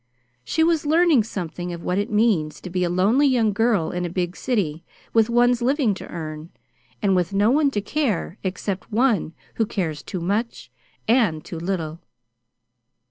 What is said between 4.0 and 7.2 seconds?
a big city, with one's living to earn, and